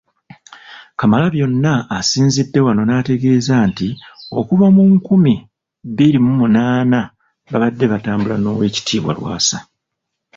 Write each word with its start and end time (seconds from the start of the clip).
Kamalabyonna 0.99 1.73
asinzidde 1.97 2.59
wano 2.65 2.81
n’ategeeza 2.85 3.55
nti 3.69 3.87
okuva 4.39 4.67
mu 4.75 4.83
nkumi 4.93 5.33
bbiri 5.89 6.17
munaana 6.37 6.99
babadde 7.51 7.85
batambula 7.93 8.35
n’Oweekitiibwa 8.39 9.11
Lwasa. 9.17 9.57